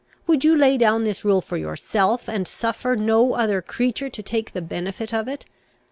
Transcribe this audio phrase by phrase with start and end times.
[0.25, 4.53] Would you lay down this rule for yourself, and suffer no other creature to take
[4.53, 5.45] the benefit of it?